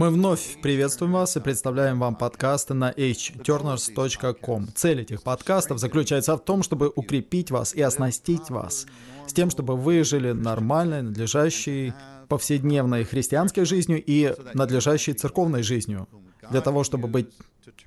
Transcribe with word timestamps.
Мы 0.00 0.08
вновь 0.08 0.58
приветствуем 0.62 1.12
вас 1.12 1.36
и 1.36 1.40
представляем 1.40 2.00
вам 2.00 2.14
подкасты 2.14 2.72
на 2.72 2.90
hturners.com. 2.90 4.68
Цель 4.74 5.02
этих 5.02 5.22
подкастов 5.22 5.78
заключается 5.78 6.36
в 6.36 6.40
том, 6.40 6.62
чтобы 6.62 6.90
укрепить 6.96 7.50
вас 7.50 7.74
и 7.74 7.82
оснастить 7.82 8.48
вас 8.48 8.86
с 9.26 9.34
тем, 9.34 9.50
чтобы 9.50 9.76
вы 9.76 10.02
жили 10.02 10.32
нормальной, 10.32 11.02
надлежащей 11.02 11.92
повседневной 12.28 13.04
христианской 13.04 13.66
жизнью 13.66 14.02
и 14.02 14.34
надлежащей 14.54 15.12
церковной 15.12 15.62
жизнью, 15.62 16.08
для 16.50 16.60
того, 16.60 16.84
чтобы 16.84 17.08
быть 17.08 17.28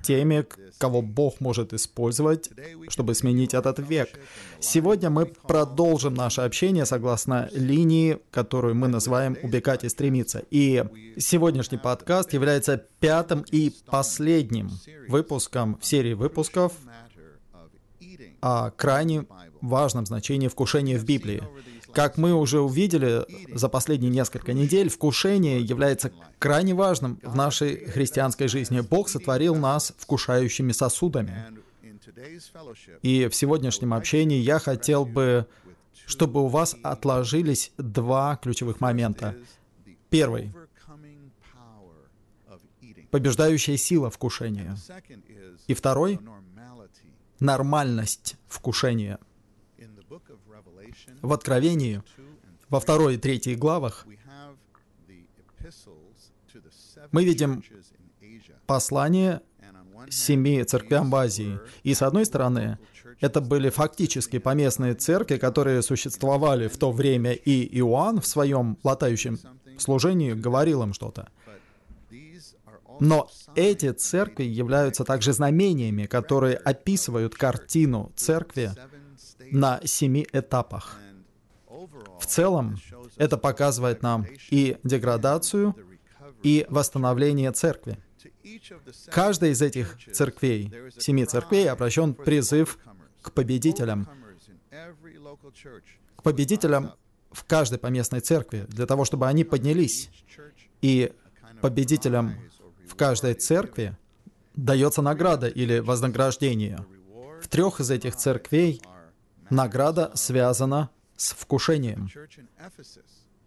теми, 0.02 0.46
кого 0.78 1.02
Бог 1.02 1.40
может 1.40 1.72
использовать, 1.72 2.50
чтобы 2.88 3.14
сменить 3.14 3.54
этот 3.54 3.78
век. 3.78 4.08
Сегодня 4.60 5.10
мы 5.10 5.26
продолжим 5.26 6.14
наше 6.14 6.42
общение 6.42 6.86
согласно 6.86 7.48
линии, 7.52 8.18
которую 8.30 8.74
мы 8.74 8.88
называем 8.88 9.36
«Убегать 9.42 9.84
и 9.84 9.88
стремиться». 9.88 10.42
И 10.50 10.84
сегодняшний 11.18 11.78
подкаст 11.78 12.32
является 12.32 12.82
пятым 13.00 13.44
и 13.50 13.72
последним 13.86 14.70
выпуском 15.08 15.78
в 15.80 15.86
серии 15.86 16.14
выпусков 16.14 16.72
о 18.40 18.70
крайне 18.70 19.26
важном 19.60 20.06
значении 20.06 20.48
вкушения 20.48 20.98
в 20.98 21.04
Библии. 21.04 21.42
Как 21.94 22.18
мы 22.18 22.34
уже 22.34 22.60
увидели 22.60 23.24
за 23.54 23.68
последние 23.68 24.10
несколько 24.10 24.52
недель, 24.52 24.88
вкушение 24.88 25.60
является 25.60 26.12
крайне 26.38 26.74
важным 26.74 27.20
в 27.22 27.36
нашей 27.36 27.86
христианской 27.86 28.48
жизни. 28.48 28.80
Бог 28.80 29.08
сотворил 29.08 29.54
нас 29.54 29.94
вкушающими 29.98 30.72
сосудами. 30.72 31.44
И 33.02 33.28
в 33.28 33.34
сегодняшнем 33.34 33.94
общении 33.94 34.38
я 34.38 34.58
хотел 34.58 35.06
бы, 35.06 35.46
чтобы 36.06 36.42
у 36.42 36.48
вас 36.48 36.76
отложились 36.82 37.72
два 37.78 38.36
ключевых 38.36 38.80
момента. 38.80 39.36
Первый— 40.10 40.52
побеждающая 43.10 43.76
сила 43.76 44.10
вкушения. 44.10 44.76
И 45.68 45.74
второй— 45.74 46.18
нормальность 47.40 48.36
вкушения— 48.48 49.18
в 51.22 51.32
Откровении, 51.32 52.02
во 52.68 52.80
второй 52.80 53.14
и 53.14 53.18
третьей 53.18 53.56
главах, 53.56 54.06
мы 57.12 57.24
видим 57.24 57.62
послание 58.66 59.40
семи 60.10 60.62
церквям 60.64 61.10
в 61.10 61.16
Азии. 61.16 61.58
И 61.82 61.94
с 61.94 62.02
одной 62.02 62.24
стороны, 62.26 62.78
это 63.20 63.40
были 63.40 63.70
фактически 63.70 64.38
поместные 64.38 64.94
церкви, 64.94 65.36
которые 65.36 65.82
существовали 65.82 66.68
в 66.68 66.76
то 66.76 66.92
время, 66.92 67.32
и 67.32 67.78
Иоанн 67.78 68.20
в 68.20 68.26
своем 68.26 68.78
латающем 68.82 69.38
служении 69.78 70.32
говорил 70.32 70.82
им 70.82 70.92
что-то. 70.92 71.28
Но 73.00 73.28
эти 73.56 73.90
церкви 73.92 74.44
являются 74.44 75.04
также 75.04 75.32
знамениями, 75.32 76.06
которые 76.06 76.56
описывают 76.56 77.34
картину 77.34 78.12
церкви 78.14 78.70
на 79.50 79.80
семи 79.84 80.26
этапах. 80.32 80.98
В 82.20 82.26
целом, 82.26 82.76
это 83.16 83.36
показывает 83.36 84.02
нам 84.02 84.26
и 84.50 84.78
деградацию, 84.82 85.74
и 86.42 86.66
восстановление 86.68 87.52
церкви. 87.52 87.98
Каждая 89.10 89.50
из 89.50 89.62
этих 89.62 89.98
церквей, 90.12 90.72
семи 90.98 91.24
церквей, 91.24 91.68
обращен 91.68 92.14
призыв 92.14 92.78
к 93.22 93.32
победителям. 93.32 94.08
К 96.16 96.22
победителям 96.22 96.92
в 97.30 97.44
каждой 97.44 97.78
поместной 97.78 98.20
церкви, 98.20 98.66
для 98.68 98.86
того, 98.86 99.04
чтобы 99.04 99.26
они 99.26 99.44
поднялись. 99.44 100.10
И 100.82 101.12
победителям 101.60 102.34
в 102.86 102.94
каждой 102.94 103.34
церкви 103.34 103.96
дается 104.54 105.02
награда 105.02 105.48
или 105.48 105.78
вознаграждение. 105.78 106.84
В 107.42 107.48
трех 107.48 107.80
из 107.80 107.90
этих 107.90 108.16
церквей 108.16 108.80
награда 109.50 110.12
связана 110.14 110.90
с 111.16 111.32
вкушением. 111.32 112.08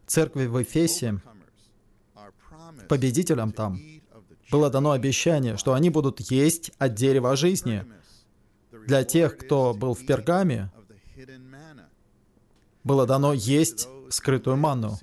Церкви 0.05 0.45
в 0.45 0.61
Эфесе, 0.61 1.21
победителям 2.87 3.51
там, 3.51 3.79
было 4.49 4.69
дано 4.69 4.91
обещание, 4.91 5.57
что 5.57 5.73
они 5.73 5.89
будут 5.89 6.19
есть 6.19 6.71
от 6.77 6.93
дерева 6.93 7.35
жизни. 7.35 7.85
Для 8.87 9.03
тех, 9.03 9.37
кто 9.37 9.73
был 9.73 9.93
в 9.93 10.05
Пергаме, 10.05 10.71
было 12.83 13.05
дано 13.05 13.33
есть 13.33 13.89
скрытую 14.09 14.55
манну. 14.55 14.97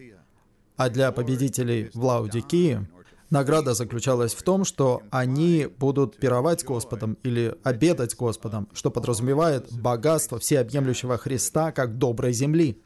А 0.76 0.88
для 0.88 1.12
победителей 1.12 1.90
в 1.94 2.04
Лаудикии 2.04 2.88
Награда 3.34 3.74
заключалась 3.74 4.32
в 4.32 4.44
том, 4.44 4.64
что 4.64 5.02
они 5.10 5.66
будут 5.66 6.16
пировать 6.18 6.64
Господом 6.64 7.18
или 7.24 7.58
обедать 7.64 8.14
Господом, 8.14 8.68
что 8.72 8.92
подразумевает 8.92 9.72
богатство 9.72 10.38
всеобъемлющего 10.38 11.18
Христа 11.18 11.72
как 11.72 11.98
доброй 11.98 12.32
земли. 12.32 12.80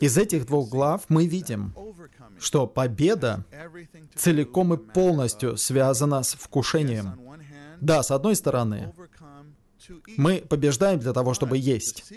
Из 0.00 0.18
этих 0.18 0.46
двух 0.46 0.68
глав 0.68 1.04
мы 1.08 1.26
видим, 1.26 1.74
что 2.40 2.66
победа 2.66 3.44
целиком 4.16 4.74
и 4.74 4.78
полностью 4.78 5.56
связана 5.56 6.24
с 6.24 6.34
вкушением. 6.34 7.20
Да, 7.80 8.02
с 8.02 8.10
одной 8.10 8.34
стороны, 8.34 8.92
мы 10.16 10.38
побеждаем 10.40 10.98
для 10.98 11.12
того, 11.12 11.34
чтобы 11.34 11.56
есть. 11.56 12.12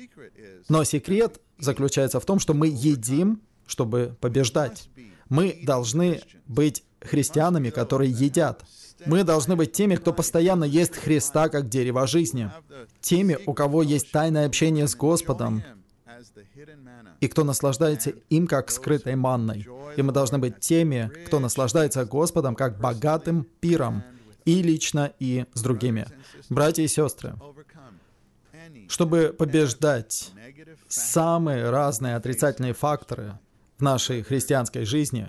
Но 0.68 0.84
секрет 0.84 1.40
заключается 1.60 2.20
в 2.20 2.26
том, 2.26 2.40
что 2.40 2.56
мы 2.56 2.68
едим, 2.68 3.40
чтобы 3.68 4.18
побеждать. 4.20 4.90
Мы 5.30 5.60
должны 5.64 6.22
быть 6.48 6.84
христианами, 7.02 7.70
которые 7.70 8.12
едят. 8.12 8.66
Мы 9.06 9.24
должны 9.24 9.56
быть 9.56 9.72
теми, 9.72 9.96
кто 9.96 10.12
постоянно 10.12 10.66
ест 10.66 10.96
Христа 10.96 11.48
как 11.50 11.70
дерево 11.70 12.06
жизни. 12.08 12.52
Теми, 13.00 13.38
у 13.46 13.54
кого 13.54 13.82
есть 13.82 14.12
тайное 14.12 14.46
общение 14.46 14.88
с 14.88 14.96
Господом, 14.96 15.64
и 17.22 17.28
кто 17.28 17.44
наслаждается 17.44 18.12
им 18.30 18.48
как 18.48 18.72
скрытой 18.72 19.16
манной. 19.16 19.68
И 19.96 20.02
мы 20.02 20.12
должны 20.12 20.38
быть 20.38 20.60
теми, 20.60 21.12
кто 21.26 21.40
наслаждается 21.40 22.06
Господом 22.06 22.56
как 22.56 22.80
богатым 22.80 23.48
пиром, 23.60 24.04
и 24.46 24.64
лично, 24.64 25.14
и 25.20 25.46
с 25.54 25.62
другими. 25.62 26.08
Братья 26.50 26.82
и 26.84 26.88
сестры, 26.88 27.36
чтобы 28.88 29.36
побеждать 29.38 30.32
самые 30.88 31.70
разные 31.70 32.16
отрицательные 32.16 32.74
факторы, 32.74 33.38
в 33.80 33.82
нашей 33.82 34.24
христианской 34.24 34.84
жизни, 34.84 35.28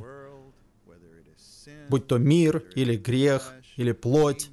будь 1.89 2.07
то 2.07 2.19
мир 2.19 2.65
или 2.75 2.97
грех 2.97 3.55
или 3.77 3.93
плоть, 3.93 4.51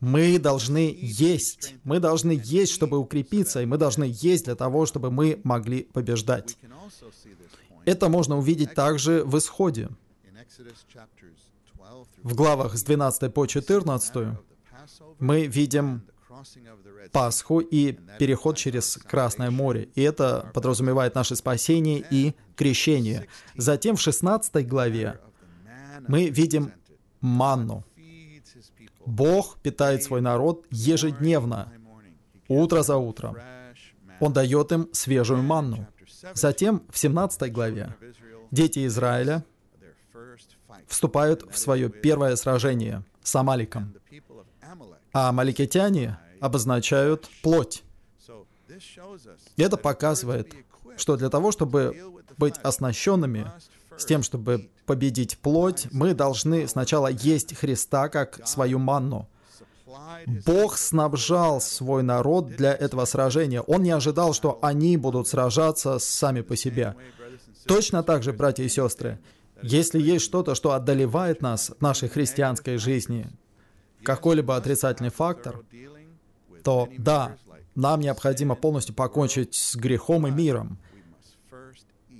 мы 0.00 0.38
должны 0.38 0.96
есть. 0.98 1.74
Мы 1.84 2.00
должны 2.00 2.40
есть, 2.42 2.72
чтобы 2.72 2.96
укрепиться, 2.96 3.60
и 3.60 3.66
мы 3.66 3.76
должны 3.76 4.10
есть 4.10 4.46
для 4.46 4.54
того, 4.54 4.86
чтобы 4.86 5.10
мы 5.10 5.40
могли 5.44 5.82
побеждать. 5.82 6.56
Это 7.84 8.08
можно 8.08 8.38
увидеть 8.38 8.74
также 8.74 9.22
в 9.24 9.36
Исходе. 9.36 9.90
В 12.22 12.34
главах 12.34 12.76
с 12.76 12.82
12 12.82 13.32
по 13.32 13.46
14 13.46 14.38
мы 15.18 15.46
видим 15.46 16.02
Пасху 17.12 17.60
и 17.60 17.92
переход 18.18 18.56
через 18.56 18.96
Красное 18.96 19.50
море. 19.50 19.88
И 19.94 20.02
это 20.02 20.50
подразумевает 20.54 21.14
наше 21.14 21.36
спасение 21.36 22.04
и 22.10 22.34
крещение. 22.56 23.26
Затем 23.56 23.96
в 23.96 24.00
16 24.00 24.66
главе 24.66 25.20
мы 26.06 26.28
видим 26.28 26.72
манну. 27.20 27.84
Бог 29.06 29.58
питает 29.58 30.02
свой 30.02 30.20
народ 30.20 30.66
ежедневно, 30.70 31.72
утро 32.48 32.82
за 32.82 32.96
утром. 32.96 33.36
Он 34.20 34.32
дает 34.32 34.72
им 34.72 34.88
свежую 34.92 35.42
манну. 35.42 35.86
Затем 36.34 36.82
в 36.90 36.98
17 36.98 37.50
главе 37.52 37.96
дети 38.50 38.86
Израиля 38.86 39.44
вступают 40.86 41.50
в 41.50 41.58
свое 41.58 41.88
первое 41.88 42.36
сражение 42.36 43.04
с 43.22 43.34
Амаликом. 43.34 43.94
А 45.12 45.28
амаликитяне 45.28 46.18
обозначают 46.40 47.28
плоть. 47.42 47.82
Это 49.56 49.76
показывает, 49.76 50.54
что 50.96 51.16
для 51.16 51.28
того, 51.28 51.52
чтобы 51.52 51.96
быть 52.36 52.54
оснащенными 52.62 53.50
с 53.96 54.04
тем, 54.04 54.22
чтобы 54.22 54.70
победить 54.86 55.38
плоть, 55.38 55.88
мы 55.92 56.14
должны 56.14 56.66
сначала 56.68 57.08
есть 57.08 57.56
Христа 57.56 58.08
как 58.08 58.46
свою 58.46 58.78
манну. 58.78 59.28
Бог 60.46 60.76
снабжал 60.78 61.60
свой 61.60 62.02
народ 62.02 62.48
для 62.56 62.72
этого 62.72 63.04
сражения. 63.04 63.60
Он 63.60 63.82
не 63.82 63.90
ожидал, 63.90 64.32
что 64.34 64.58
они 64.62 64.96
будут 64.96 65.28
сражаться 65.28 65.98
сами 65.98 66.40
по 66.42 66.56
себе. 66.56 66.94
Точно 67.66 68.02
так 68.02 68.22
же, 68.22 68.32
братья 68.32 68.64
и 68.64 68.68
сестры, 68.68 69.18
если 69.62 70.00
есть 70.00 70.24
что-то, 70.24 70.54
что 70.54 70.72
одолевает 70.72 71.42
нас 71.42 71.70
в 71.78 71.82
нашей 71.82 72.08
христианской 72.08 72.78
жизни, 72.78 73.28
какой-либо 74.02 74.56
отрицательный 74.56 75.10
фактор, 75.10 75.64
то 76.62 76.88
да, 76.98 77.36
нам 77.74 78.00
необходимо 78.00 78.54
полностью 78.54 78.94
покончить 78.94 79.54
с 79.54 79.76
грехом 79.76 80.26
и 80.26 80.30
миром 80.30 80.78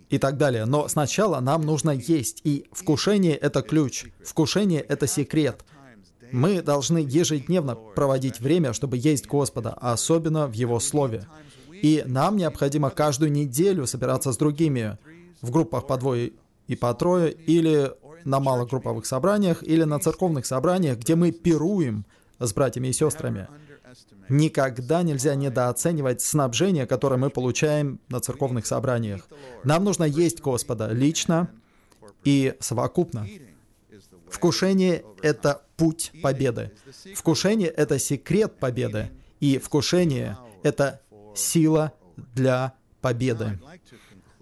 и 0.09 0.19
так 0.19 0.37
далее. 0.37 0.65
Но 0.65 0.89
сначала 0.89 1.41
нам 1.41 1.63
нужно 1.63 1.91
есть, 1.91 2.41
и 2.45 2.67
вкушение— 2.73 3.37
это 3.37 3.63
ключ, 3.63 4.07
вкушение— 4.25 4.81
это 4.89 5.07
секрет. 5.07 5.65
Мы 6.33 6.63
должны 6.63 6.99
ежедневно 6.99 7.75
проводить 7.75 8.41
время, 8.41 8.73
чтобы 8.73 8.97
есть 8.97 9.27
Господа, 9.27 9.73
особенно 9.73 10.47
в 10.47 10.53
Его 10.53 10.79
Слове. 10.79 11.27
И 11.71 12.05
нам 12.07 12.37
необходимо 12.37 12.91
каждую 12.91 13.33
неделю 13.33 13.87
собираться 13.87 14.33
с 14.33 14.37
другими 14.37 14.99
в 15.41 15.51
группах 15.51 15.87
по 15.87 15.97
двое 15.97 16.35
и 16.69 16.77
по 16.77 16.95
трое, 16.95 17.33
или 17.33 17.93
на 18.25 18.41
малогрупповых 18.41 19.07
собраниях, 19.07 19.63
или 19.63 19.85
на 19.85 19.99
церковных 19.99 20.47
собраниях, 20.47 20.99
где 20.99 21.15
мы 21.15 21.31
пируем 21.33 22.05
с 22.39 22.53
братьями 22.53 22.89
и 22.89 22.93
сестрами. 22.93 23.49
Никогда 24.29 25.03
нельзя 25.03 25.35
недооценивать 25.35 26.21
снабжение, 26.23 26.87
которое 26.87 27.17
мы 27.17 27.31
получаем 27.31 28.01
на 28.09 28.21
церковных 28.21 28.67
собраниях. 28.67 29.27
Нам 29.65 29.85
нужно 29.85 30.05
есть 30.05 30.41
Господа 30.41 30.89
лично 30.93 31.51
и 32.25 32.55
совокупно. 32.61 33.27
Вкушение— 34.29 35.05
это 35.23 35.63
путь 35.77 36.13
победы. 36.23 36.71
Вкушение— 37.15 37.69
это 37.77 37.99
секрет 37.99 38.59
победы. 38.61 39.11
И 39.41 39.59
вкушение— 39.59 40.39
это 40.63 41.01
сила 41.35 41.93
для 42.35 42.75
победы. 43.01 43.59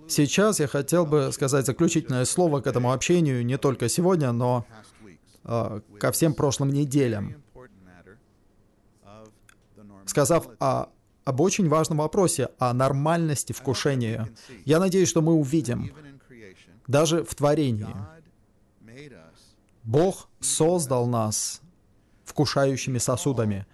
Сейчас 0.09 0.61
я 0.61 0.67
хотел 0.67 1.07
бы 1.07 1.31
сказать 1.33 1.67
заключительное 1.67 2.25
слово 2.25 2.61
к 2.61 2.67
этому 2.67 2.93
общению 2.93 3.45
не 3.45 3.59
только 3.59 3.89
сегодня, 3.89 4.33
но 4.33 4.67
э, 5.45 5.81
ко 5.99 6.13
всем 6.13 6.35
прошлым 6.35 6.71
неделям 6.71 7.37
сказав 10.09 10.49
о, 10.59 10.89
об 11.25 11.41
очень 11.41 11.69
важном 11.69 11.99
вопросе, 11.99 12.49
о 12.59 12.73
нормальности 12.73 13.53
вкушения. 13.53 14.29
Я 14.65 14.81
надеюсь, 14.81 15.09
что 15.09 15.23
мы 15.23 15.35
увидим, 15.35 15.93
даже 16.87 17.25
в 17.25 17.35
творении, 17.35 17.95
Бог 19.85 20.29
создал 20.41 21.07
нас 21.07 21.61
вкушающими 22.25 22.99
сосудами. 22.99 23.67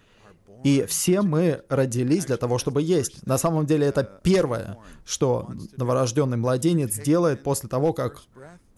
И 0.65 0.85
все 0.89 1.23
мы 1.23 1.63
родились 1.69 2.25
для 2.25 2.37
того, 2.37 2.59
чтобы 2.59 2.83
есть. 2.83 3.25
На 3.27 3.39
самом 3.39 3.67
деле 3.67 3.87
это 3.87 4.03
первое, 4.03 4.79
что 5.05 5.49
новорожденный 5.77 6.37
младенец 6.37 6.99
делает 6.99 7.43
после 7.43 7.69
того, 7.69 7.93
как 7.93 8.23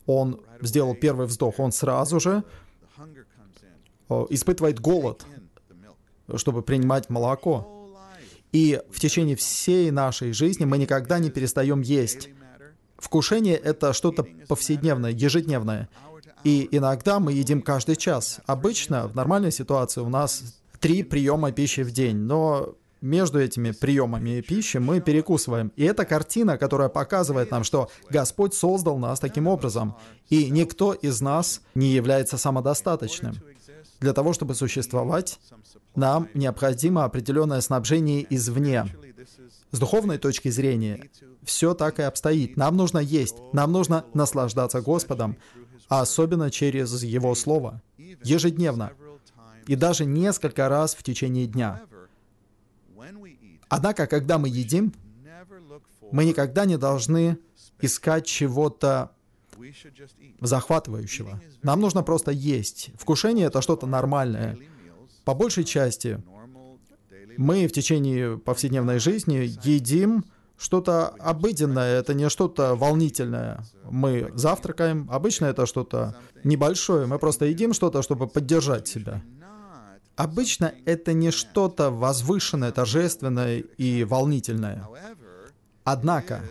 он 0.05 0.41
сделал 0.61 0.95
первый 0.95 1.27
вздох. 1.27 1.59
Он 1.59 1.73
сразу 1.73 2.21
же 2.21 2.45
испытывает 4.31 4.81
голод 4.81 5.25
чтобы 6.35 6.63
принимать 6.63 7.09
молоко. 7.09 7.73
И 8.53 8.81
в 8.91 9.01
течение 9.01 9.37
всей 9.37 9.91
нашей 9.91 10.33
жизни 10.33 10.65
мы 10.65 10.79
никогда 10.79 11.19
не 11.19 11.31
перестаем 11.31 11.81
есть. 11.83 12.31
Вкушение— 12.97 13.57
это 13.65 13.93
что-то 13.93 14.27
повседневное, 14.49 15.11
ежедневное. 15.11 15.89
И 16.45 16.69
иногда 16.71 17.21
мы 17.21 17.33
едим 17.33 17.61
каждый 17.61 17.97
час. 17.97 18.41
Обычно 18.47 19.09
в 19.09 19.15
нормальной 19.15 19.53
ситуации 19.53 20.01
у 20.01 20.09
нас 20.09 20.63
три 20.87 21.03
приема 21.03 21.51
пищи 21.51 21.81
в 21.81 21.91
день, 21.91 22.17
но 22.17 22.77
между 23.01 23.41
этими 23.41 23.73
приемами 23.73 24.41
пищи 24.41 24.77
мы 24.77 25.01
перекусываем. 25.01 25.73
И 25.75 25.83
это 25.83 26.05
картина, 26.05 26.59
которая 26.59 26.89
показывает 26.89 27.51
нам, 27.51 27.65
что 27.65 27.91
Господь 28.09 28.55
создал 28.55 28.97
нас 28.97 29.19
таким 29.19 29.49
образом, 29.49 29.97
и 30.31 30.49
никто 30.49 30.93
из 30.93 31.21
нас 31.21 31.61
не 31.75 31.89
является 31.89 32.39
самодостаточным. 32.39 33.35
Для 33.99 34.13
того, 34.13 34.33
чтобы 34.33 34.55
существовать, 34.55 35.41
нам 35.97 36.29
необходимо 36.35 37.03
определенное 37.03 37.63
снабжение 37.63 38.25
извне. 38.31 38.87
С 39.73 39.81
духовной 39.81 40.19
точки 40.19 40.51
зрения, 40.51 41.11
все 41.43 41.75
так 41.75 41.99
и 41.99 42.03
обстоит. 42.03 42.57
Нам 42.57 42.77
нужно 42.77 43.01
есть, 43.01 43.35
нам 43.53 43.73
нужно 43.73 44.05
наслаждаться 44.15 44.81
Господом, 44.83 45.37
а 45.89 46.03
особенно 46.03 46.49
через 46.53 47.03
Его 47.03 47.35
Слово, 47.35 47.83
ежедневно, 48.23 48.93
и 49.67 49.77
даже 49.77 50.05
несколько 50.05 50.69
раз 50.69 50.95
в 50.95 51.03
течение 51.03 51.47
дня. 51.47 51.83
Однако, 53.69 54.07
когда 54.07 54.39
мы 54.39 54.49
едим, 54.49 54.93
мы 56.13 56.25
никогда 56.25 56.65
не 56.65 56.79
должны 56.79 57.39
искать 57.81 58.27
чего-то 58.27 59.11
захватывающего. 60.41 61.41
Нам 61.63 61.81
нужно 61.81 62.03
просто 62.03 62.31
есть. 62.31 62.91
Вкушение— 62.99 63.47
это 63.49 63.61
что-то 63.63 63.87
нормальное. 63.87 64.59
По 65.25 65.35
большей 65.35 65.65
части 65.65 66.23
мы 67.37 67.67
в 67.67 67.73
течение 67.73 68.39
повседневной 68.39 68.99
жизни 68.99 69.51
едим 69.65 70.25
что-то 70.57 71.09
обыденное, 71.09 71.99
это 71.99 72.15
не 72.15 72.31
что-то 72.31 72.75
волнительное. 72.75 73.63
Мы 73.91 74.31
завтракаем, 74.35 75.07
обычно 75.11 75.47
это 75.47 75.67
что-то 75.67 76.17
небольшое, 76.45 77.07
мы 77.07 77.19
просто 77.19 77.45
едим 77.47 77.75
что-то, 77.75 78.03
чтобы 78.03 78.27
поддержать 78.27 78.89
себя. 78.89 79.23
Обычно 80.17 80.75
это 80.87 81.13
не 81.13 81.31
что-то 81.31 81.91
возвышенное, 81.91 82.73
торжественное 82.73 83.59
и 83.59 84.05
волнительное. 84.05 84.89
Однако, 85.85 86.43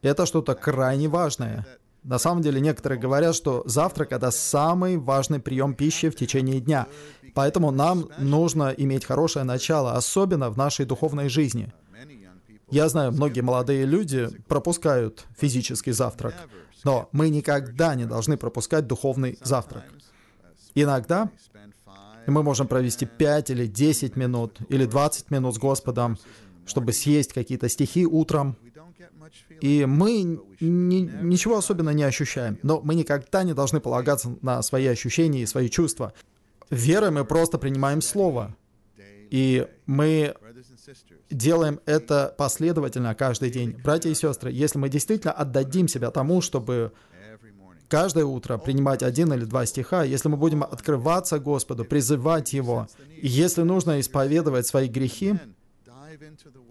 это 0.00 0.26
что-то 0.26 0.54
крайне 0.54 1.08
важное. 1.08 1.66
На 2.04 2.18
самом 2.18 2.42
деле, 2.42 2.60
некоторые 2.60 3.00
говорят, 3.00 3.34
что 3.34 3.62
завтрак— 3.66 4.08
это 4.12 4.30
самый 4.30 4.96
важный 4.96 5.40
прием 5.40 5.74
пищи 5.74 6.08
в 6.08 6.16
течение 6.16 6.60
дня. 6.60 6.86
Поэтому 7.34 7.70
нам 7.70 8.08
нужно 8.18 8.74
иметь 8.76 9.04
хорошее 9.04 9.44
начало, 9.44 9.94
особенно 9.94 10.50
в 10.50 10.56
нашей 10.56 10.86
духовной 10.86 11.28
жизни. 11.28 11.72
Я 12.70 12.88
знаю, 12.88 13.12
многие 13.12 13.42
молодые 13.42 13.84
люди 13.84 14.28
пропускают 14.48 15.24
физический 15.36 15.92
завтрак, 15.92 16.34
но 16.84 17.08
мы 17.12 17.28
никогда 17.28 17.94
не 17.94 18.06
должны 18.06 18.36
пропускать 18.36 18.86
духовный 18.86 19.38
завтрак. 19.42 19.84
Иногда 20.74 21.30
мы 22.26 22.42
можем 22.42 22.68
провести 22.68 23.06
5 23.06 23.50
или 23.50 23.66
10 23.66 24.16
минут, 24.16 24.58
или 24.68 24.84
20 24.84 25.30
минут 25.30 25.54
с 25.54 25.58
Господом, 25.58 26.18
чтобы 26.66 26.92
съесть 26.92 27.32
какие-то 27.32 27.68
стихи 27.68 28.06
утром, 28.06 28.56
и 29.60 29.84
мы 29.86 30.40
ни, 30.60 31.22
ничего 31.22 31.58
особенно 31.58 31.90
не 31.90 32.02
ощущаем. 32.02 32.58
Но 32.62 32.80
мы 32.82 32.94
никогда 32.94 33.42
не 33.42 33.54
должны 33.54 33.80
полагаться 33.80 34.36
на 34.42 34.62
свои 34.62 34.86
ощущения 34.86 35.42
и 35.42 35.46
свои 35.46 35.68
чувства. 35.68 36.12
Верой 36.70 37.10
мы 37.10 37.24
просто 37.24 37.58
принимаем 37.58 38.00
Слово. 38.00 38.56
И 39.30 39.66
мы 39.86 40.34
делаем 41.30 41.80
это 41.86 42.34
последовательно 42.36 43.14
каждый 43.14 43.50
день. 43.50 43.70
Братья 43.82 44.10
и 44.10 44.14
сестры, 44.14 44.50
если 44.52 44.78
мы 44.78 44.88
действительно 44.88 45.32
отдадим 45.32 45.88
себя 45.88 46.10
тому, 46.10 46.42
чтобы 46.42 46.92
каждое 47.92 48.24
утро 48.24 48.56
принимать 48.56 49.02
один 49.02 49.34
или 49.34 49.44
два 49.44 49.66
стиха, 49.66 50.02
если 50.02 50.30
мы 50.30 50.38
будем 50.38 50.62
открываться 50.62 51.38
Господу, 51.38 51.84
призывать 51.84 52.54
Его, 52.54 52.88
и 53.20 53.28
если 53.28 53.60
нужно 53.60 54.00
исповедовать 54.00 54.66
свои 54.66 54.88
грехи, 54.88 55.34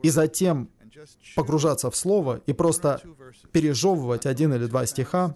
и 0.01 0.09
затем 0.09 0.67
погружаться 1.35 1.91
в 1.91 1.95
Слово 1.95 2.41
и 2.47 2.53
просто 2.53 3.01
пережевывать 3.51 4.25
один 4.25 4.51
или 4.55 4.65
два 4.65 4.87
стиха, 4.87 5.35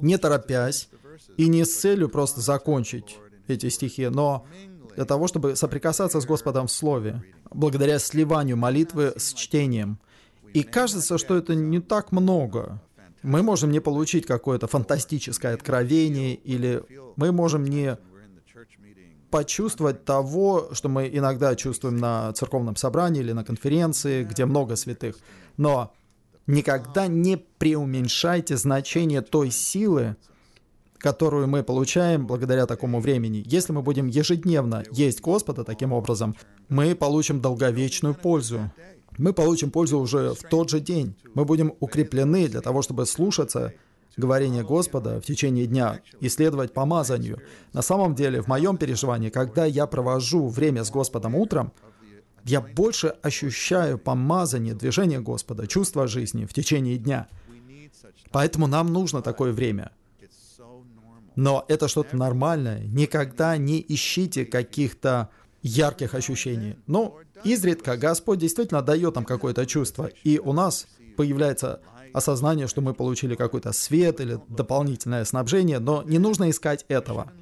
не 0.00 0.16
торопясь 0.16 0.88
и 1.36 1.46
не 1.46 1.66
с 1.66 1.76
целью 1.78 2.08
просто 2.08 2.40
закончить 2.40 3.18
эти 3.46 3.68
стихи, 3.68 4.08
но 4.08 4.46
для 4.96 5.04
того, 5.04 5.28
чтобы 5.28 5.54
соприкасаться 5.54 6.18
с 6.18 6.24
Господом 6.24 6.66
в 6.66 6.72
Слове, 6.72 7.22
благодаря 7.50 7.98
сливанию 7.98 8.56
молитвы 8.56 9.12
с 9.18 9.34
чтением. 9.34 9.98
И 10.54 10.62
кажется, 10.62 11.18
что 11.18 11.36
это 11.36 11.54
не 11.54 11.80
так 11.80 12.10
много. 12.10 12.80
Мы 13.22 13.42
можем 13.42 13.70
не 13.70 13.80
получить 13.80 14.26
какое-то 14.26 14.66
фантастическое 14.66 15.54
откровение, 15.54 16.34
или 16.34 16.82
мы 17.16 17.32
можем 17.32 17.64
не 17.64 17.98
почувствовать 19.30 20.04
того, 20.04 20.70
что 20.72 20.88
мы 20.88 21.08
иногда 21.12 21.54
чувствуем 21.54 21.96
на 21.98 22.32
церковном 22.32 22.76
собрании 22.76 23.20
или 23.20 23.32
на 23.32 23.44
конференции, 23.44 24.24
где 24.24 24.44
много 24.44 24.76
святых. 24.76 25.16
Но 25.56 25.92
никогда 26.46 27.06
не 27.06 27.36
преуменьшайте 27.36 28.56
значение 28.56 29.20
той 29.22 29.50
силы, 29.50 30.16
которую 30.98 31.46
мы 31.46 31.62
получаем 31.62 32.26
благодаря 32.26 32.66
такому 32.66 33.00
времени. 33.00 33.42
Если 33.46 33.72
мы 33.72 33.82
будем 33.82 34.06
ежедневно 34.06 34.84
есть 34.90 35.20
Господа 35.20 35.64
таким 35.64 35.92
образом, 35.92 36.36
мы 36.68 36.94
получим 36.94 37.40
долговечную 37.40 38.14
пользу. 38.14 38.70
Мы 39.20 39.34
получим 39.34 39.70
пользу 39.70 39.98
уже 39.98 40.32
в 40.32 40.42
тот 40.48 40.70
же 40.70 40.80
день. 40.80 41.14
Мы 41.34 41.44
будем 41.44 41.74
укреплены 41.78 42.48
для 42.48 42.62
того, 42.62 42.80
чтобы 42.80 43.04
слушаться 43.04 43.74
говорение 44.16 44.64
Господа 44.64 45.20
в 45.20 45.26
течение 45.26 45.66
дня 45.66 46.00
и 46.20 46.30
следовать 46.30 46.72
помазанию. 46.72 47.38
На 47.74 47.82
самом 47.82 48.14
деле, 48.14 48.40
в 48.40 48.46
моем 48.46 48.78
переживании, 48.78 49.28
когда 49.28 49.66
я 49.66 49.86
провожу 49.86 50.48
время 50.48 50.84
с 50.84 50.90
Господом 50.90 51.34
утром, 51.34 51.72
я 52.44 52.62
больше 52.62 53.08
ощущаю 53.08 53.98
помазание, 53.98 54.74
движение 54.74 55.20
Господа, 55.20 55.66
чувство 55.66 56.06
жизни 56.06 56.46
в 56.46 56.54
течение 56.54 56.96
дня. 56.96 57.28
Поэтому 58.30 58.68
нам 58.68 58.90
нужно 58.90 59.20
такое 59.20 59.52
время. 59.52 59.92
Но 61.36 61.66
это 61.68 61.88
что-то 61.88 62.16
нормальное. 62.16 62.86
Никогда 62.86 63.58
не 63.58 63.84
ищите 63.86 64.46
каких-то 64.46 65.28
ярких 65.62 66.14
ощущений. 66.14 66.76
Но 66.86 67.18
изредка 67.44 67.96
Господь 67.96 68.38
действительно 68.38 68.82
дает 68.82 69.14
нам 69.14 69.24
какое-то 69.24 69.66
чувство, 69.66 70.10
и 70.24 70.38
у 70.38 70.52
нас 70.52 70.86
появляется 71.16 71.80
осознание, 72.12 72.66
что 72.66 72.80
мы 72.80 72.94
получили 72.94 73.34
какой-то 73.34 73.72
свет 73.72 74.20
или 74.20 74.38
дополнительное 74.48 75.24
снабжение, 75.24 75.78
но 75.78 76.02
не 76.02 76.18
нужно 76.18 76.50
искать 76.50 76.84
этого. 76.88 77.32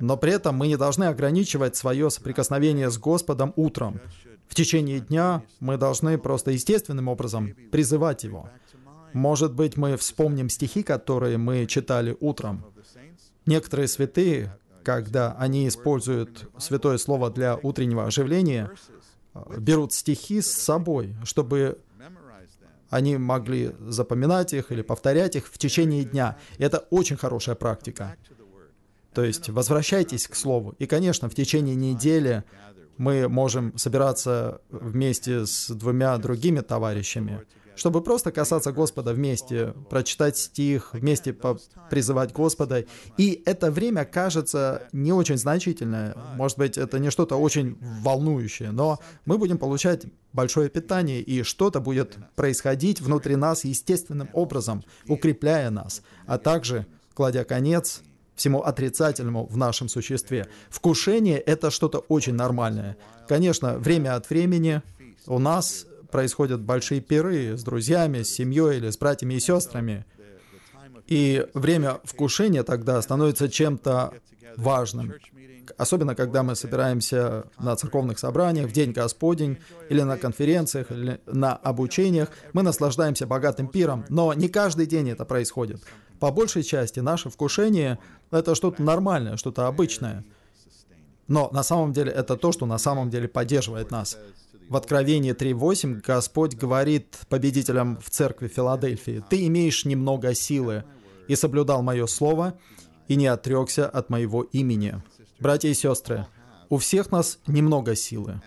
Но 0.00 0.16
при 0.16 0.32
этом 0.32 0.56
мы 0.56 0.68
не 0.68 0.76
должны 0.76 1.04
ограничивать 1.04 1.76
свое 1.76 2.10
соприкосновение 2.10 2.90
с 2.90 2.98
Господом 2.98 3.52
утром. 3.56 4.00
В 4.48 4.54
течение 4.54 5.00
дня 5.00 5.42
мы 5.60 5.76
должны 5.76 6.18
просто 6.18 6.50
естественным 6.50 7.08
образом 7.08 7.54
призывать 7.70 8.24
Его. 8.24 8.48
Может 9.12 9.54
быть, 9.54 9.76
мы 9.76 9.96
вспомним 9.96 10.48
стихи, 10.48 10.82
которые 10.82 11.36
мы 11.38 11.66
читали 11.66 12.16
утром. 12.20 12.64
Некоторые 13.44 13.88
святые, 13.88 14.56
когда 14.84 15.32
они 15.38 15.68
используют 15.68 16.50
святое 16.58 16.98
слово 16.98 17.30
для 17.30 17.56
утреннего 17.56 18.06
оживления, 18.06 18.70
берут 19.58 19.92
стихи 19.92 20.40
с 20.40 20.50
собой, 20.50 21.14
чтобы 21.24 21.78
они 22.90 23.16
могли 23.16 23.74
запоминать 23.80 24.52
их 24.52 24.70
или 24.70 24.82
повторять 24.82 25.34
их 25.34 25.46
в 25.46 25.56
течение 25.56 26.04
дня. 26.04 26.36
Это 26.58 26.86
очень 26.90 27.16
хорошая 27.16 27.54
практика. 27.54 28.16
То 29.14 29.24
есть 29.24 29.48
возвращайтесь 29.48 30.26
к 30.26 30.34
Слову. 30.34 30.74
И, 30.78 30.86
конечно, 30.86 31.28
в 31.28 31.34
течение 31.34 31.74
недели 31.74 32.44
мы 32.98 33.28
можем 33.28 33.76
собираться 33.78 34.60
вместе 34.70 35.46
с 35.46 35.70
двумя 35.70 36.16
другими 36.18 36.60
товарищами, 36.60 37.42
чтобы 37.76 38.02
просто 38.02 38.32
касаться 38.32 38.72
Господа 38.72 39.12
вместе, 39.12 39.74
прочитать 39.90 40.36
стих, 40.36 40.90
вместе 40.92 41.36
призывать 41.90 42.32
Господа. 42.32 42.84
И 43.16 43.42
это 43.46 43.70
время 43.70 44.04
кажется 44.04 44.82
не 44.92 45.12
очень 45.12 45.38
значительное, 45.38 46.16
может 46.36 46.58
быть, 46.58 46.78
это 46.78 46.98
не 46.98 47.10
что-то 47.10 47.36
очень 47.36 47.76
волнующее, 47.80 48.70
но 48.70 48.98
мы 49.24 49.38
будем 49.38 49.58
получать 49.58 50.04
большое 50.32 50.68
питание, 50.68 51.20
и 51.20 51.42
что-то 51.42 51.80
будет 51.80 52.16
происходить 52.36 53.00
внутри 53.00 53.36
нас 53.36 53.64
естественным 53.64 54.28
образом, 54.32 54.82
укрепляя 55.06 55.70
нас, 55.70 56.02
а 56.26 56.38
также 56.38 56.86
кладя 57.14 57.44
конец 57.44 58.02
всему 58.34 58.62
отрицательному 58.62 59.46
в 59.46 59.56
нашем 59.56 59.88
существе. 59.88 60.48
Вкушение— 60.70 61.38
это 61.40 61.70
что-то 61.70 61.98
очень 61.98 62.34
нормальное. 62.34 62.96
Конечно, 63.28 63.78
время 63.78 64.16
от 64.16 64.30
времени 64.30 64.82
у 65.26 65.38
нас 65.38 65.86
происходят 66.12 66.60
большие 66.60 67.00
пиры 67.00 67.56
с 67.56 67.64
друзьями, 67.64 68.22
с 68.22 68.32
семьей 68.32 68.76
или 68.76 68.90
с 68.90 68.98
братьями 68.98 69.34
и 69.34 69.40
сестрами. 69.40 70.04
И 71.08 71.44
время 71.54 71.98
вкушения 72.04 72.62
тогда 72.62 73.02
становится 73.02 73.48
чем-то 73.48 74.12
важным. 74.56 75.14
Особенно, 75.78 76.14
когда 76.14 76.42
мы 76.42 76.54
собираемся 76.54 77.44
на 77.58 77.74
церковных 77.76 78.18
собраниях, 78.18 78.68
в 78.68 78.72
День 78.72 78.92
Господень, 78.92 79.58
или 79.88 80.02
на 80.02 80.18
конференциях, 80.18 80.90
или 80.90 81.20
на 81.26 81.56
обучениях, 81.56 82.28
мы 82.52 82.62
наслаждаемся 82.62 83.26
богатым 83.26 83.68
пиром, 83.68 84.04
но 84.08 84.32
не 84.34 84.48
каждый 84.48 84.86
день 84.86 85.10
это 85.10 85.24
происходит. 85.24 85.82
По 86.20 86.30
большей 86.30 86.62
части 86.62 87.00
наше 87.00 87.30
вкушение— 87.30 87.98
это 88.30 88.54
что-то 88.54 88.82
нормальное, 88.82 89.36
что-то 89.36 89.66
обычное. 89.66 90.24
Но 91.26 91.48
на 91.52 91.62
самом 91.62 91.92
деле 91.92 92.12
это 92.12 92.36
то, 92.36 92.52
что 92.52 92.66
на 92.66 92.78
самом 92.78 93.08
деле 93.08 93.28
поддерживает 93.28 93.90
нас. 93.90 94.18
В 94.68 94.76
Откровении 94.76 95.34
3.8 95.34 96.00
Господь 96.06 96.54
говорит 96.54 97.18
победителям 97.28 97.98
в 98.00 98.10
церкви 98.10 98.48
Филадельфии, 98.48 99.22
«Ты 99.28 99.46
имеешь 99.46 99.84
немного 99.84 100.34
силы, 100.34 100.84
и 101.28 101.36
соблюдал 101.36 101.82
мое 101.82 102.06
слово, 102.06 102.58
и 103.08 103.16
не 103.16 103.26
отрекся 103.26 103.88
от 103.88 104.10
моего 104.10 104.42
имени». 104.42 105.02
Братья 105.38 105.68
и 105.68 105.74
сестры, 105.74 106.26
у 106.68 106.78
всех 106.78 107.10
нас 107.10 107.38
немного 107.46 107.94
силы. 107.94 108.40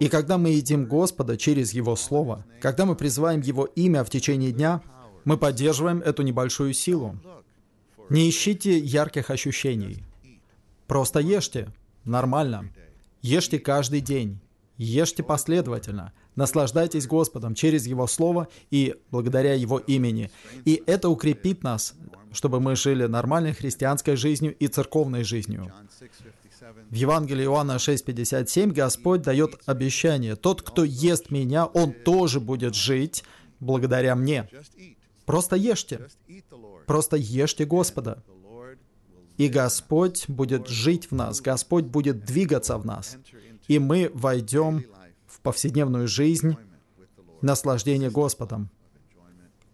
И 0.00 0.08
когда 0.08 0.38
мы 0.38 0.50
едим 0.50 0.86
Господа 0.86 1.36
через 1.36 1.72
Его 1.72 1.94
Слово, 1.94 2.44
когда 2.60 2.84
мы 2.84 2.96
призываем 2.96 3.40
Его 3.40 3.64
имя 3.64 4.02
в 4.02 4.10
течение 4.10 4.50
дня, 4.50 4.82
мы 5.24 5.36
поддерживаем 5.36 6.00
эту 6.00 6.22
небольшую 6.22 6.74
силу. 6.74 7.18
Не 8.10 8.28
ищите 8.28 8.78
ярких 8.78 9.30
ощущений. 9.30 10.02
Просто 10.86 11.20
ешьте. 11.20 11.68
Нормально. 12.04 12.70
Ешьте 13.22 13.58
каждый 13.58 14.00
день. 14.00 14.40
Ешьте 14.76 15.22
последовательно, 15.22 16.12
наслаждайтесь 16.34 17.06
Господом 17.06 17.54
через 17.54 17.86
Его 17.86 18.06
Слово 18.06 18.48
и 18.70 18.96
благодаря 19.10 19.54
Его 19.54 19.78
имени. 19.78 20.30
И 20.64 20.82
это 20.86 21.08
укрепит 21.08 21.62
нас, 21.62 21.94
чтобы 22.32 22.60
мы 22.60 22.74
жили 22.74 23.06
нормальной 23.06 23.52
христианской 23.52 24.16
жизнью 24.16 24.54
и 24.56 24.66
церковной 24.66 25.22
жизнью. 25.22 25.72
В 26.90 26.94
Евангелии 26.94 27.44
Иоанна 27.44 27.76
6.57 27.76 28.72
Господь 28.72 29.22
дает 29.22 29.60
обещание, 29.66 30.34
«Тот, 30.34 30.62
кто 30.62 30.82
ест 30.82 31.30
Меня, 31.30 31.66
он 31.66 31.92
тоже 31.92 32.40
будет 32.40 32.74
жить 32.74 33.22
благодаря 33.60 34.16
Мне». 34.16 34.48
Просто 35.24 35.56
ешьте. 35.56 36.08
Просто 36.86 37.16
ешьте 37.16 37.64
Господа. 37.64 38.22
И 39.36 39.48
Господь 39.48 40.28
будет 40.28 40.68
жить 40.68 41.10
в 41.10 41.14
нас, 41.14 41.40
Господь 41.40 41.84
будет 41.84 42.24
двигаться 42.24 42.78
в 42.78 42.86
нас. 42.86 43.16
И 43.66 43.78
мы 43.78 44.10
войдем 44.14 44.84
в 45.26 45.40
повседневную 45.40 46.06
жизнь 46.06 46.56
наслаждения 47.40 48.10
Господом, 48.10 48.70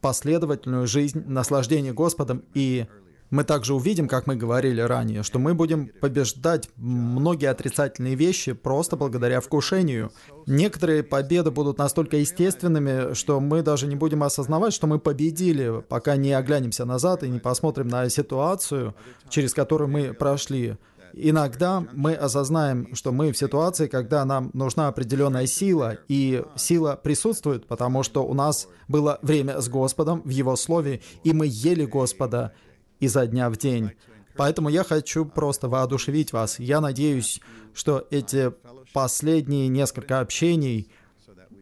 последовательную 0.00 0.87
жизнь 0.87 1.23
наслаждения 1.26 1.93
Господом, 1.93 2.43
и 2.55 2.87
мы 3.31 3.45
также 3.45 3.75
увидим, 3.75 4.09
как 4.09 4.27
мы 4.27 4.37
говорили 4.37 4.81
ранее, 4.81 5.23
что 5.23 5.39
мы 5.39 5.55
будем 5.55 5.89
побеждать 6.01 6.69
многие 6.77 7.47
отрицательные 7.47 8.17
вещи 8.17 8.53
просто 8.53 8.97
благодаря 8.97 9.41
вкушению. 9.41 10.13
Некоторые 10.47 11.03
победы 11.03 11.51
будут 11.51 11.79
настолько 11.79 12.17
естественными, 12.17 13.15
что 13.15 13.41
мы 13.41 13.63
даже 13.63 13.87
не 13.87 13.97
будем 13.97 14.23
осознавать, 14.23 14.73
что 14.73 14.87
мы 14.87 14.99
победили, 14.99 15.83
пока 15.89 16.17
не 16.17 16.33
оглянемся 16.33 16.85
назад 16.85 17.23
и 17.23 17.29
не 17.29 17.39
посмотрим 17.39 17.89
на 17.89 18.09
ситуацию, 18.09 18.95
через 19.29 19.55
которую 19.55 19.89
мы 19.89 20.13
прошли. 20.13 20.77
Иногда 21.13 21.85
мы 21.93 22.15
осознаем, 22.15 22.95
что 22.95 23.13
мы 23.13 23.33
в 23.33 23.39
ситуации, 23.39 23.89
когда 23.89 24.25
нам 24.25 24.51
нужна 24.53 24.89
определенная 24.89 25.47
сила, 25.47 25.99
и 26.09 26.45
сила 26.57 26.99
присутствует, 27.03 27.67
потому 27.67 28.03
что 28.03 28.25
у 28.25 28.35
нас 28.35 28.69
было 28.87 29.19
время 29.23 29.61
с 29.61 29.69
Господом 29.69 30.23
в 30.25 30.29
Его 30.29 30.55
Слове, 30.57 31.01
и 31.25 31.33
мы 31.33 31.47
ели 31.49 31.85
Господа 31.85 32.53
изо 33.00 33.26
дня 33.26 33.50
в 33.50 33.57
день. 33.57 33.92
Поэтому 34.37 34.69
я 34.69 34.85
хочу 34.85 35.25
просто 35.25 35.69
воодушевить 35.69 36.33
вас. 36.33 36.59
Я 36.59 36.80
надеюсь, 36.80 37.40
что 37.75 38.07
эти 38.11 38.52
последние 38.92 39.69
несколько 39.69 40.21
общений 40.21 40.90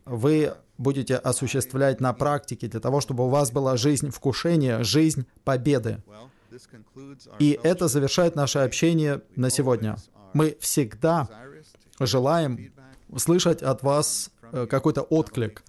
вы 0.05 0.55
будете 0.79 1.17
осуществлять 1.17 2.01
на 2.01 2.13
практике 2.13 2.69
для 2.69 2.81
того, 2.81 3.01
чтобы 3.01 3.27
у 3.27 3.29
вас 3.29 3.51
была 3.51 3.77
жизнь 3.77 4.11
вкушения, 4.11 4.83
жизнь 4.85 5.27
победы. 5.45 6.03
И 7.39 7.59
это 7.63 7.89
завершает 7.89 8.37
наше 8.37 8.61
общение 8.61 9.23
на 9.37 9.51
сегодня. 9.51 9.97
Мы 10.33 10.57
всегда 10.61 11.29
желаем 12.01 12.73
слышать 13.17 13.63
от 13.63 13.83
вас 13.83 14.31
э, 14.53 14.67
какой-то 14.67 15.03
отклик. 15.03 15.65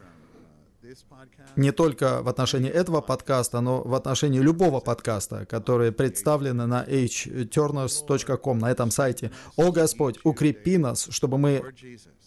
Не 1.55 1.71
только 1.71 2.21
в 2.21 2.29
отношении 2.29 2.69
этого 2.69 3.01
подкаста, 3.01 3.61
но 3.61 3.81
в 3.81 3.93
отношении 3.93 4.39
любого 4.39 4.79
подкаста, 4.79 5.45
который 5.45 5.91
представлены 5.91 6.65
на 6.65 6.83
hturners.com, 6.83 8.59
на 8.59 8.71
этом 8.71 8.91
сайте. 8.91 9.31
«О 9.55 9.71
Господь, 9.71 10.19
укрепи 10.23 10.77
нас, 10.77 11.07
чтобы 11.09 11.38
мы 11.38 11.63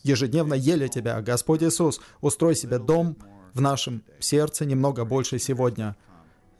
ежедневно 0.02 0.54
ели 0.54 0.88
Тебя. 0.88 1.20
Господь 1.22 1.62
Иисус, 1.62 2.00
устрой 2.20 2.54
себе 2.54 2.78
дом 2.78 3.16
в 3.54 3.60
нашем 3.60 4.02
сердце 4.18 4.64
немного 4.64 5.04
больше 5.04 5.38
сегодня». 5.38 5.96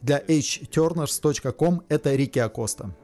Для 0.01 0.19
hturners.com 0.19 1.83
это 1.89 2.15
Рики 2.15 2.41
Акоста. 2.41 2.95